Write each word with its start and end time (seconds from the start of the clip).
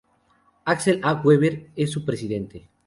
Axel 0.65 0.99
A. 1.03 1.13
Weber 1.21 1.67
es 1.75 1.91
su 1.91 2.03
presidente. 2.03 2.71